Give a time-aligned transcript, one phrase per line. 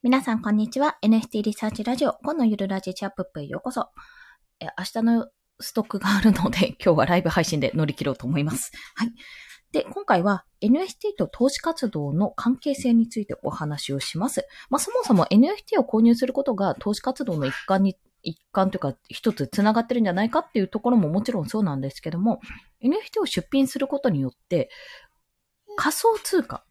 [0.00, 0.96] 皆さん、こんにちは。
[1.02, 3.88] NFT リサーチラジオ、今のゆるラジチャップップへようこそ。
[4.60, 5.26] 明日の
[5.58, 8.70] ストックがあるので、 今日はライブ配信で乗り切ろうと思います。
[8.94, 9.12] はい。
[9.72, 14.46] で、今回は NFT と投資活動の関係性についてお話をします。
[14.70, 22.40] まあ、そもそも NFT を購入することが投資活動の一環に、一環というか一つ繋がってるんじゃないかっていうところももちろんそうなんですけども、
[22.84, 24.70] NFT を出品することによって、
[25.76, 26.64] 仮想通貨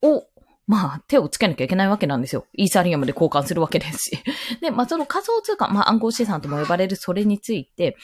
[0.00, 0.24] を
[0.68, 2.46] まあ、手をつけなきゃいけないわけなんですよ。
[2.52, 4.18] イーサリアムで交換するわけですし。
[4.60, 7.96] で、まあ、その仮想通貨、まあ、暗号資産とも呼ばれるそれについて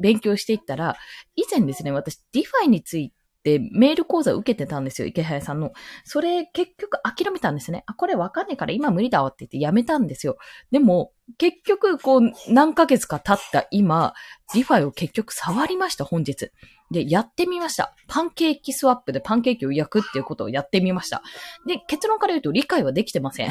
[0.00, 0.96] 勉強していったら、
[1.36, 5.72] 以前ですね、私、 DeFiについてメール講座を受けてたんですよ、イケハヤさんの。
[6.04, 7.84] それ結局諦めたんですね。
[7.86, 10.36] あ、これわかんないから今無理だわって言ってやめたんですよ。
[10.70, 14.14] でも、結局、こう、何ヶ月か経った今、
[14.52, 16.50] DeFiを結局触りました、本日。
[16.90, 17.94] で、やってみました。
[18.08, 21.22] パンケーキスワップでパンケーキを焼くっていうことをやってみました。
[21.66, 23.50] で、結論から言うと理解はできてません。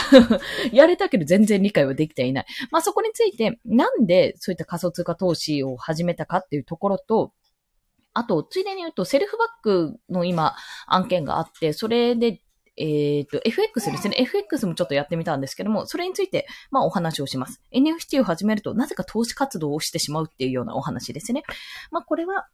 [0.72, 2.46] やれたけど全然理解はできていない。
[2.70, 7.32] まあそこについて、なんでそういった仮想通貨投資を始めたかっていうところと、
[8.18, 10.54] あと、ついでに言うと、セルフバックの今、
[10.86, 12.42] 案件があって、それで
[12.78, 14.16] えっ、ー、と、FX ですね。
[14.18, 17.60] FX もちょっとやってみたんですけども、それについて、まあお話をします。
[17.72, 21.42] NFT を始めると、なぜか投資活動をしてしまうっていうようなお話ですね。
[21.90, 22.46] まあこれは、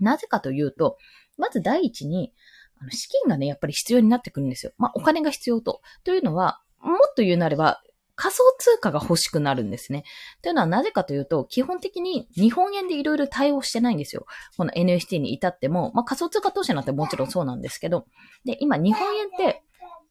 [0.00, 0.98] なぜかというと、
[1.36, 2.32] まず第一に、
[2.80, 4.72] あの資金がね、やっぱり必要になってくるんですよ。
[4.78, 5.80] まあお金が必要と。
[6.04, 7.82] というのは、もっと言うなれば、
[8.20, 10.04] 仮想通貨が欲しくなるんですね。
[10.42, 14.26] というのはなぜかというと、基本的に日本円でいろいろ対応してないんですよ。
[14.58, 18.04] この NFT に至っても、まあ仮想通貨投資なんてもちろんそうなんですけど、
[18.44, 19.62] で、今日本円って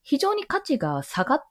[0.02, 1.42] 非常に価値が下がっ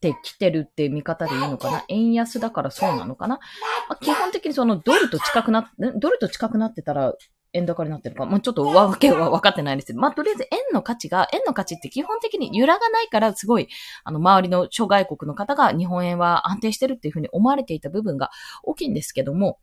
[0.00, 3.40] てきてるっていう見方でいいのかな円安だからそうなのかな、
[3.88, 7.14] まあ、基本的にそのドルと近くな、ドルと近くなってたら
[7.54, 13.68] 円高になってるか、もうちょっとわけは分かってないですけど、まあ、とりあえず円の価値が、円の価値って基本的に揺らがないから、すごい、
[14.02, 18.30] あの、周りの諸外国の方が日本円は安定してるっていうふうに思われていた部分が
[18.62, 19.58] 大きいんですけども、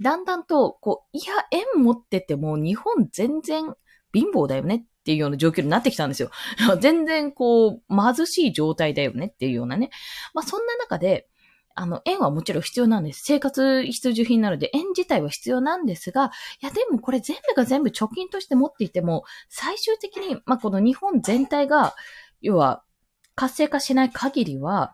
[0.00, 3.74] だんだんと、こう、いや、円持ってても日本全然
[4.12, 6.30] 貧乏だよねっていうような状況になってきたんですよ。
[6.80, 9.90] 全然こう、貧しい状態だよねっていうようなね。
[10.34, 11.28] まあそんな中で、
[11.80, 13.22] あの、円はもちろん必要なんです。
[13.24, 16.30] 生活必需品なので、円自体は必要なんですが、
[16.60, 21.94] いや、でもこれ全部が全部貯金として持っていても、最終的に、まあ、この日本全体が、
[22.42, 22.84] 要は、
[23.34, 24.92] 活性化しない限りは、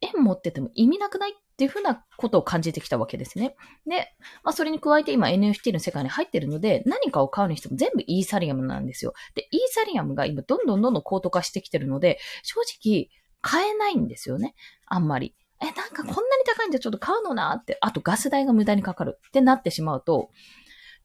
[0.00, 3.54] 円持ってても意味なくないっていうふうなことを感じてきたわけですね。
[3.86, 9.12] で、まあ、それに加えて今 NFT の世界に入ってるので、何かを買うにしても全部イーサリアムなんですよ。
[9.34, 13.10] で、イーサリアムが今どんどんどんどん高度化してきてるので、正直
[13.42, 14.54] 買えないんですよね。
[14.86, 15.34] あんまり。
[15.62, 20.30] え、なんかこんなに高いんじゃちょっと買うのなって、あとガス代が無駄にかかるってなってしまうと、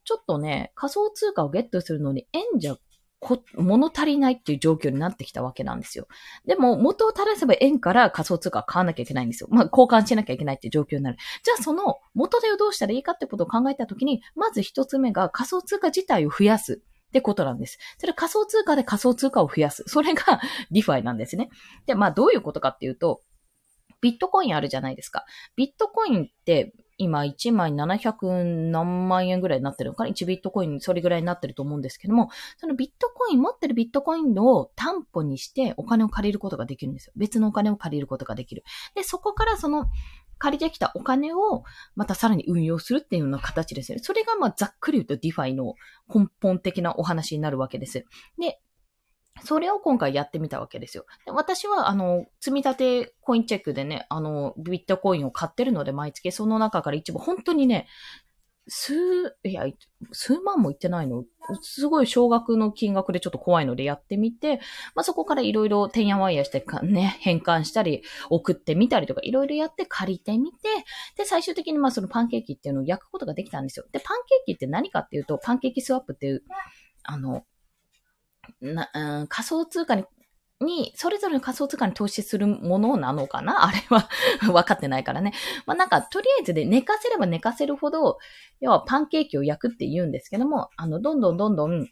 [0.03, 2.77] ちょっとね、仮想通貨をゲットするのに円じゃ
[3.19, 6.07] こ、物足りないっていう状況になってきたわけなんですよ。
[6.45, 9.49] でも、元を垂らせば円から仮想通貨買わなきゃいけないんですよ。
[9.51, 11.17] まあ、交換しなきゃいけないっていう状況になる。
[11.43, 16.81] じゃあ、その元手をどうしたらいいかってことを考えたときに、まず一つ目が仮想通貨自体を増やす。
[17.07, 17.79] ってことなんです。
[17.97, 19.83] それ仮想通貨で仮想通貨を増やす。
[19.87, 21.49] それがDeFiなんですね。
[21.85, 23.21] で、まあどういうことかっていうと、
[24.01, 25.25] ビットコインあるじゃないですか。
[25.55, 37.13] ビットコインって今1枚700何万円ぐらいになってるのかな ?1 ビットコインそれぐらいになってると思うんですけども、そのビットコイン、持ってるビットコインを担保にしてお金を借りることができるんですよ。
[37.15, 38.63] 別のお金を借りることができる。
[38.95, 39.85] で、そこからその
[40.39, 41.63] 借りてきたお金を
[41.95, 43.99] またさらに運用するっていうような形ですね。
[43.99, 45.75] それがまあざっくり言うと DeFiの
[46.13, 48.05] 根本的なお話になるわけです。
[48.39, 48.59] で、
[49.43, 51.05] それを今回やってみたわけですよ。
[51.25, 57.87] で私は、あの、積み立てコインチェックでね、あの、ビットコインを買ってるので、毎月その中から一部、本当にね、
[58.69, 58.93] 数、
[59.45, 59.65] いや、
[60.11, 61.23] 数万もいってないの？
[61.61, 64.59] すごい少額の金額でちょっと怖いのでやってみて、
[64.93, 70.57] まあ、そこからいろいろてんやわんやしてかね、変換したり、送ってみたりとかいろいろやって借りてみて、
[71.15, 73.85] で、最終的にまあそのパンケーキっていうのを焼くことができたんですよ。
[73.93, 76.43] で、パンケーキって何かっていうと、パンケーキスワップっていう、
[77.03, 77.45] あの、
[78.61, 80.05] な、うん、仮想通貨に、
[80.59, 83.63] に、それぞれの仮想通貨に投資するものなのかな？
[83.65, 84.09] あれは
[84.41, 85.33] 分かってないからね。
[85.65, 88.17] まあなんか、とりあえずで寝かせれば寝かせるほど、
[88.59, 91.87] 要はパンケーキを焼くって言うんですけども、あの、どんどんどんどん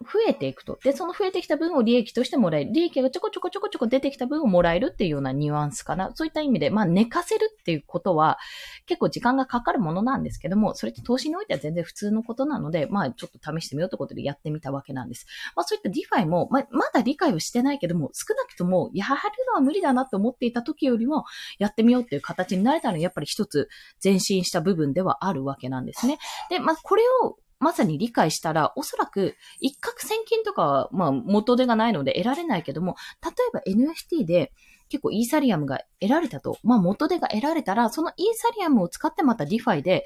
[0.00, 0.78] 増えていくと。
[0.82, 2.72] で、その増えてきた分を利益としてもらえる。
[2.72, 6.10] 利益がちょこちょこちょこちょこ出てきた分をもらえるっていうようなニュアンスかな。
[6.14, 8.38] そういった意味で、まあ寝かせるっていうことは
[8.86, 15.26] 結構時間がかかるものなんですけども、それって投資においては全然普通のことなので、まあちょっと試してみようということでやってみたわけなんです。
[15.56, 21.24] まあそういった DeFiも、まあ、まだ理解をしてないけども、少なくともやるのは無理だなと思っていた時よりも
[21.58, 23.68] やってみようっていう形になれたのはやっぱり一つ
[24.02, 26.18] 前進した部分ではあるわけなんですね。
[26.50, 32.94] で、まあこれをまさに理解したら、おそらく一攫千金とかは、まあ元手がないので得られないけども、
[33.24, 34.52] 例えば NFT で
[34.90, 40.04] 結構イーサリアムが得られたと、まあ元手が得られたら、そのイーサリアムを使ってまた DeFi で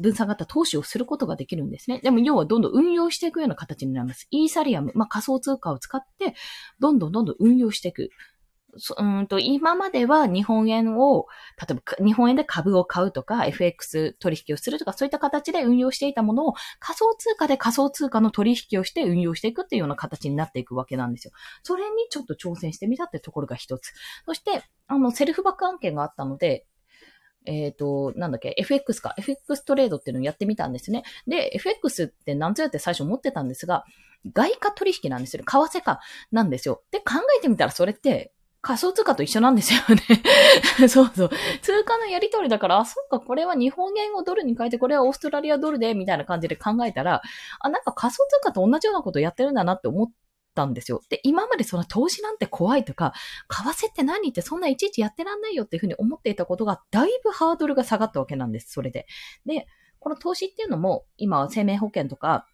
[0.00, 2.00] 分散型投資をすることができるんですね。
[2.00, 4.26] でも要はどんどん運用していくような形になります。
[4.32, 6.34] イーサリアム、まあ仮想通貨を使って、
[6.80, 8.10] どんどんどんどん運用していく。
[8.98, 11.26] うんと、今までは日本円を、
[11.60, 21.32] 例えば日本円で株を買うとか、FX 取引をするとか、そういった形で運用していたものを仮想通貨で仮想通貨の取引をして運用していくっていうような形になっていくわけなんですよ。
[21.62, 23.92] それにちょっと挑戦してみたってところが一つ。
[24.26, 26.66] そして、あの、セルフバック案件があったので、
[27.46, 29.14] えっ、ー、と、なんだっけ、FX か。
[29.16, 31.04] FX トレードっていうのをやってみたんですね。
[31.26, 33.84] で、FX って何ぞやって最初思ってたんですが、
[34.32, 35.42] 外貨取引なんですよ。
[35.44, 36.00] 為替か
[36.30, 36.82] なんですよ。
[36.90, 38.32] で、考えてみたらそれって、
[38.62, 40.02] 仮想通貨と一緒なんですよね
[40.88, 41.30] そうそう。
[41.62, 47.22] 通貨のやり取りだから、あ、そっか、これは日本円をドルに変えて、これはオーストラリアドルで、みたいな感じで考えたら、
[47.60, 50.08] あ、なんか仮想通貨と同じようなことやってるんだなって思っ
[50.54, 51.00] たんですよ。
[51.08, 53.14] で、今までその投資なんて怖いとか、
[53.48, 59.06] 為替って何ってそんないちいちやってらんないよっていうふうに思っていたことが、だいぶハードルが下がったわけなんです、それで。
[59.46, 59.66] で、
[60.00, 62.46] この投資っていうのも、今は生命保険とか、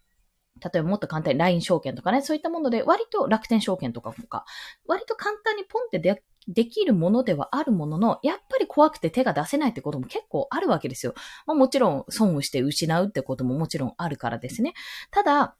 [0.63, 4.45] 例えばもっと簡単に LINE 証券とかね、そういったもので、割と楽天証券とかとか、
[4.87, 11.13] 割と簡単にポンってでできるものではあるものの、やっぱり怖くて手が出せないってことも結構あるわけですよ。
[11.45, 14.73] まあ、もちろん損をして失うってことももちろんあるからですね。
[15.11, 15.55] ただ、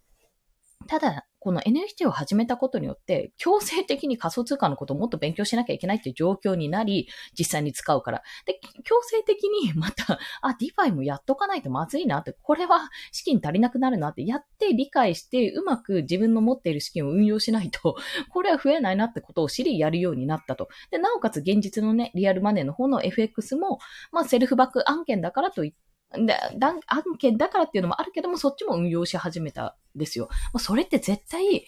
[0.88, 7.08] ただ、この NFT を始めたことによって、強制的に仮想通貨のことをもっと勉強しなきゃいけないっていう状況になり、
[7.40, 8.22] 実際に使うから。
[8.46, 17.96] で、強制的にまた、あ、 DeFi もやっとかないとまずいなって、これは資金足りなくなるなって、やって理解して、うまく自分の持っている資金を運用しないと、
[18.30, 20.68] これは増えないなってことを知りやるようになったと。
[20.92, 23.80] で、なおかつ現実のね、リアルマネーの方の FX も、
[24.12, 25.78] まあ、セルフバック案件だからといって、
[26.14, 26.82] で、案
[27.18, 30.30] 件だからっていうのもあるけども、そっちも運用し始めたんですよ。
[30.58, 31.66] それって絶対、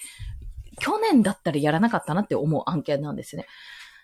[0.80, 3.46] 去年だったらやらなかったなって思う案件なんですね。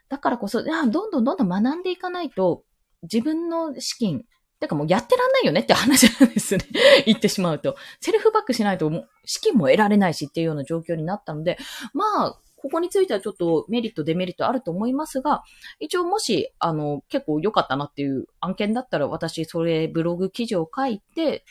[0.09, 2.63] だからこそ、どんどんどんどん学んでいかないと、
[3.03, 4.25] 自分の資金、
[4.59, 6.65] てかもうやってらんないよねって話なんですね。
[7.05, 7.75] 言ってしまうと。
[8.01, 8.91] セルフバックしないと
[9.25, 11.57] 資金も得られないしっていうような状況になったので、
[11.93, 15.44] まあ、ここについてはちょっとメリット、デメリットあると思いますが、
[15.79, 21.45] 一応もし、あの、結構良かったなっていう案件だったら、私、それ、ブログ記事を書いて、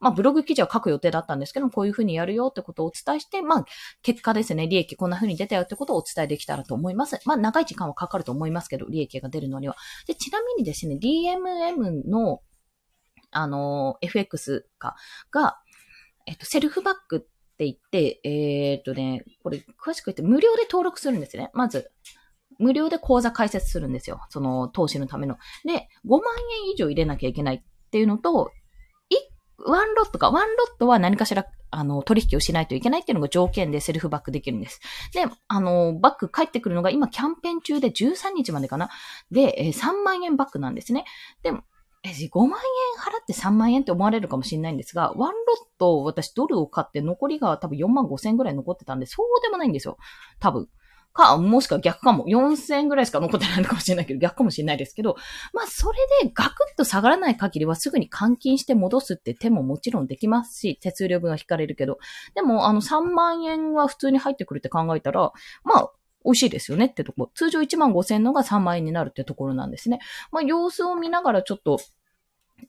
[0.00, 3.64] まあ、ブログ記事は書く予定だったんですけども、こういうふうにやるよってことをお伝えして、まあ、
[4.02, 7.20] 結果ですね、利益こんなふうに出たよってことをお伝えできたらと思います。
[7.24, 9.76] まあ、長い時間はかかると思いますけど、利益が出るのには。
[10.08, 12.42] で、ちなみにですね、DMM の、
[13.30, 14.96] あの、FX か、
[15.30, 15.60] が、
[16.26, 17.28] えっと、セルフバック
[17.58, 21.50] って言って、えー、っとね、これ詳しく言って無料で登録するんですね。
[21.54, 21.90] まず、
[22.58, 24.20] 無料で口座開設するんですよ。
[24.30, 25.36] その投資のための。
[25.64, 26.20] で、5万
[26.66, 28.52] 円以上入れなきゃいけないっていうのと、
[29.66, 34.80] ワンロットか、ワンロットは何かしら、あの、取引をしないといけないっていうのが条件でセルフバックできるんです。
[35.12, 38.88] で、あの、バック返ってくるのが今キャンペーン中で13日までかな。
[39.30, 41.04] で、3万円バックなんですね。
[41.42, 41.52] で、
[42.04, 42.56] え、5万円
[43.00, 49.96] 払って3万円って思われるかもしれないんですが、ワンロット私ドルを買って残りが多分4万5千円ぐらい残ってたんで、そうでもないんですよ。
[50.38, 50.68] 多分。
[51.18, 52.24] か、もしくは逆かも。
[52.26, 55.16] 4000ぐらいしか残ってないのかもしれないけど、逆かもしれないですけど、
[55.52, 61.98] まあ、それでガクッと下がらない限りはすぐに換金して戻すって手ももちろんできますし、手数料分は引かれるけど、
[62.34, 65.32] でも、あの、3万円は普通に入ってくるって考えたら、
[65.64, 65.90] まあ、
[66.28, 67.30] 美味しいですよねってとこ。
[67.34, 69.98] 通常1万5千のが3万円になるってところなんですね。
[70.30, 71.78] まあ、様子を見ながらちょっと、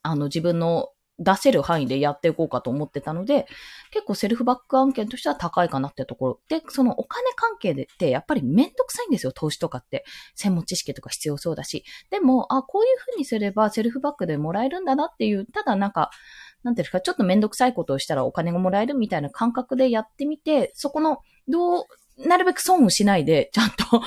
[0.02, 0.88] あの、自分の
[1.18, 3.46] 出せる範囲でやっていこうかと思ってたので、
[3.90, 6.40] 結構セルフバック案件としては高いかなってところ。
[6.48, 10.04] で、そのお金関係でってやっぱりめんどくさいんですよ、投資とかって。
[10.34, 11.84] 専門知識とか必要そうだし。
[12.08, 16.10] でも、あ、こういう風にすればセルフバックでもらえるんだなっていう、ただなんか、
[16.62, 21.84] なんていうか、ちょっとめんどくさいことをしたらお金がもらえるみたいな感覚でやってみて、そこの、どう、
[22.26, 24.02] なるべく損をしないで、 ちゃんと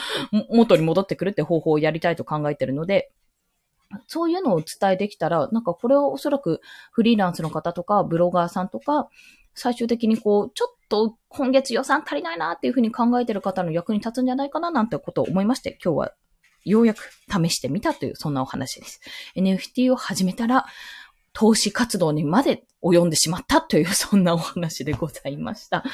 [0.50, 3.12] 元に戻ってくるって方法をやりたいと考えてるので、
[4.08, 9.10] そういうのをお伝えできたら、なんかこれはおそらくフリーランスの方とか、ブロガーさんとか、
[9.55, 16.13] 最終的にこう、ちょっと今月予算足りないなっていうふうに考えてる方の役に立つんじゃないかななんてことを思いまして、今日は
[16.65, 19.01] ようやく試してみたという、そんなお話です。
[19.36, 20.65] NFT を始めたら、
[21.34, 25.82] 投資活動にまで及んでしまったという、そんなお話でございました。
[25.82, 25.92] 結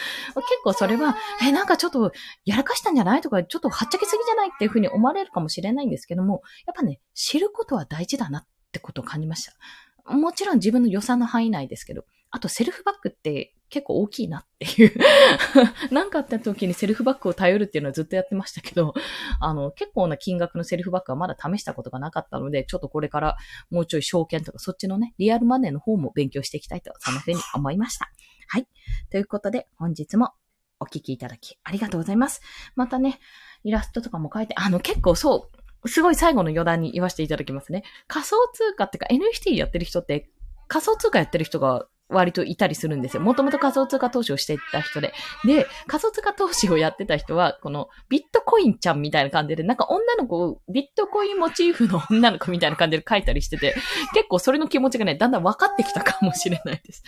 [0.63, 2.11] 構それは、え、なんかちょっと
[2.45, 10.13] やらかしたんじゃないとか、ちょっとはっちゃけすぎじゃないっていうふうに思われるかもしれないんですけども、やっぱね、知ることは大事だなってことを感じました。
[10.13, 14.93] もちろん自分の予算の範囲内ですけど、あとセルフバッグって結構大きいなっていう
[15.93, 18.93] なんかあった時にセルフバッグを頼るっていうのはずっとやってましたけど、
[19.39, 23.37] あの、結構な金額のセルフバッグはまだ試したことがなかったので、ちょっとこれから
[23.69, 28.11] もうちょい証券とかそっちのね、リアルマネーの方も勉強していきたいと、そんな風に 思いました。
[28.47, 28.67] はい。
[29.11, 30.33] ということで、本日も
[30.79, 32.41] お聴きいただきありがとうございます。
[32.75, 33.19] またね、
[33.63, 35.51] イラストとかも書いて、あの、結構そ
[35.83, 37.83] う、すごい最後の余談に言わせていただきますね。
[38.07, 40.29] 仮想通貨ってか NFT やってる人って
[40.67, 43.21] 仮想通貨やってる人が割といたりするんですよ。
[43.21, 45.13] もともと仮想通貨投資をしていた人で。
[45.45, 53.75] で、仮想通貨投資をやってた人は、このビットコインちゃんみたいな感じで、なんか女の子、ビットコインモチーフの女の子みたいな感じで書いたりしてて、
[54.13, 57.03] 結構それの気持ちがね、だんだん分かってきたかもしれないです。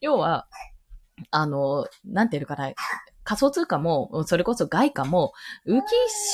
[0.00, 0.46] 要は、
[1.30, 2.72] あの、なんていうかな、
[3.24, 5.32] 仮想通貨も、それこそ外貨も、
[5.66, 5.84] 浮き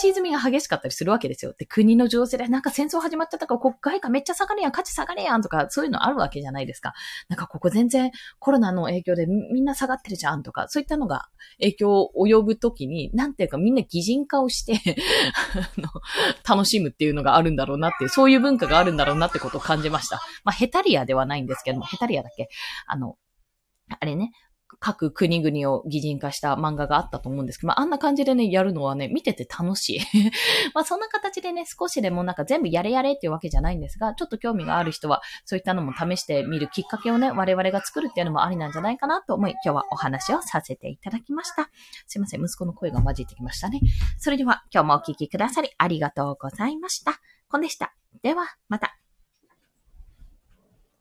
[0.00, 1.54] 沈みが激しかったりするわけですよ。
[1.56, 6.92] で、国の情勢で、なんか戦争始まっちゃったから、こ外貨めっちゃ下がるやん、価値下がるやんとか、そういうのあるわけじゃないですか。
[7.28, 11.28] なんかここ全然コロナの影響でみんな下がってるじゃんとか、そういったのが
[11.60, 14.80] 影響を及ぶときに、なんていうかみんな擬人化をして
[16.48, 20.20] 楽しむっていうのがあるんだろうなっていう、そういう文化があるんだろうなってことを感じました。
[20.44, 22.48] まあ、ヘタリアではないんですけども、ヘタリアだっけ？
[22.86, 23.16] あの、
[24.00, 24.32] あれね、
[24.78, 30.00] 各国々を擬人化した漫画があったと思うんですけど、まあ、あんな感じでね、やるのはね、見てて楽しい。
[30.74, 41.70] まあ、そんな形でね、少しでもなんか全部やれやれっていうわけじゃないんですが、ちょっと興味がある人は、そういったのも試してみるきっかけをね、我々が作るっていうのもありなんじゃないかなと思い、今日はお話をさせていただきました。
[42.06, 43.80] すいません、息子の声が混じってきましたね。
[44.18, 47.20] それでは、今日もお聴きくださりありがとうございました。
[47.48, 47.94] コンでした。
[48.22, 49.00] では、また。